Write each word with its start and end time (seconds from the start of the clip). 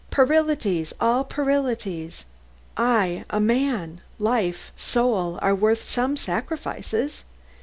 "Puerilities! 0.09 0.93
all 0.99 1.23
puerilities. 1.23 2.25
A 2.75 3.23
man's 3.39 3.99
life 4.17 4.71
soul 4.75 5.37
are 5.43 5.53
worth 5.53 5.83
some 5.87 6.17
sacrifices. 6.17 7.23